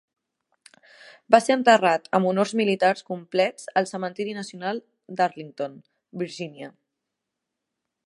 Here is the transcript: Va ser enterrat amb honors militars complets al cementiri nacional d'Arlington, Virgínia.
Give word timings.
Va 1.35 1.39
ser 1.47 1.53
enterrat 1.57 2.09
amb 2.19 2.29
honors 2.31 2.55
militars 2.63 3.05
complets 3.11 3.69
al 3.83 3.91
cementiri 3.93 4.37
nacional 4.41 4.83
d'Arlington, 5.21 5.81
Virgínia. 6.25 6.77